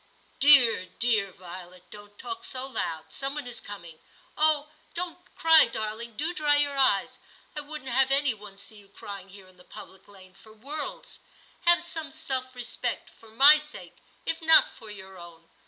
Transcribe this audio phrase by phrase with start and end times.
[0.39, 1.87] 'Dear dear Violet!
[1.91, 3.99] don't talk so loud; some one is coming.
[4.35, 4.71] Oh!
[4.95, 7.19] don't cry, darling; do dry your eyes.
[7.55, 11.19] I wouldn't have any one see you crying here in the public lane for worlds.
[11.67, 15.47] Have some self respect, for my sake if not for your own.